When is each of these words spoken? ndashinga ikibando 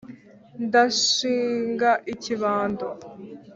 ndashinga 0.65 1.89
ikibando 2.13 2.87